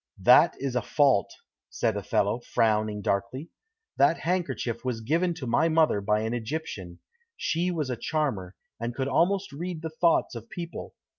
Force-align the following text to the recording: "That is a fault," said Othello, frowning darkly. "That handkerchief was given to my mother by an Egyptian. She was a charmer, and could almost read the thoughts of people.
"That 0.23 0.55
is 0.57 0.75
a 0.75 0.81
fault," 0.81 1.31
said 1.69 1.95
Othello, 1.95 2.39
frowning 2.39 3.03
darkly. 3.03 3.51
"That 3.99 4.17
handkerchief 4.21 4.83
was 4.83 4.99
given 5.01 5.35
to 5.35 5.45
my 5.45 5.69
mother 5.69 6.01
by 6.01 6.21
an 6.21 6.33
Egyptian. 6.33 6.97
She 7.37 7.69
was 7.69 7.91
a 7.91 7.95
charmer, 7.95 8.55
and 8.79 8.95
could 8.95 9.07
almost 9.07 9.51
read 9.51 9.83
the 9.83 9.91
thoughts 9.91 10.33
of 10.33 10.49
people. 10.49 10.95